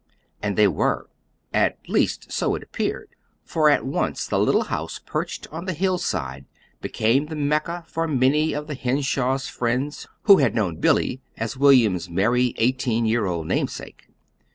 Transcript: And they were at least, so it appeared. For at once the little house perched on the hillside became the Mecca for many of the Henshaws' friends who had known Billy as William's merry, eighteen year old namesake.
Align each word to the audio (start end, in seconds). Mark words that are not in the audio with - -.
And 0.41 0.57
they 0.57 0.67
were 0.67 1.11
at 1.53 1.77
least, 1.87 2.31
so 2.31 2.55
it 2.55 2.63
appeared. 2.63 3.09
For 3.43 3.69
at 3.69 3.85
once 3.85 4.25
the 4.25 4.39
little 4.39 4.63
house 4.63 4.97
perched 5.05 5.45
on 5.51 5.65
the 5.65 5.73
hillside 5.75 6.45
became 6.81 7.27
the 7.27 7.35
Mecca 7.35 7.85
for 7.87 8.07
many 8.07 8.51
of 8.51 8.65
the 8.65 8.73
Henshaws' 8.73 9.47
friends 9.47 10.07
who 10.23 10.37
had 10.39 10.55
known 10.55 10.77
Billy 10.77 11.21
as 11.37 11.55
William's 11.55 12.09
merry, 12.09 12.55
eighteen 12.57 13.05
year 13.05 13.27
old 13.27 13.45
namesake. 13.45 14.07